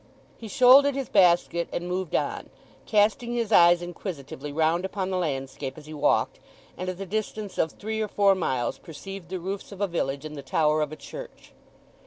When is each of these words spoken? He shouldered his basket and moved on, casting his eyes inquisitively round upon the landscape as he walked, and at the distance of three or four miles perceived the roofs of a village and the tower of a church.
He 0.35 0.47
shouldered 0.47 0.95
his 0.95 1.09
basket 1.09 1.69
and 1.71 1.87
moved 1.87 2.15
on, 2.15 2.49
casting 2.87 3.35
his 3.35 3.51
eyes 3.51 3.83
inquisitively 3.83 4.51
round 4.51 4.83
upon 4.83 5.11
the 5.11 5.17
landscape 5.17 5.77
as 5.77 5.85
he 5.85 5.93
walked, 5.93 6.39
and 6.75 6.89
at 6.89 6.97
the 6.97 7.05
distance 7.05 7.59
of 7.59 7.73
three 7.73 8.01
or 8.01 8.07
four 8.07 8.33
miles 8.33 8.79
perceived 8.79 9.29
the 9.29 9.39
roofs 9.39 9.71
of 9.71 9.79
a 9.79 9.85
village 9.85 10.25
and 10.25 10.35
the 10.35 10.41
tower 10.41 10.81
of 10.81 10.91
a 10.91 10.95
church. 10.95 11.53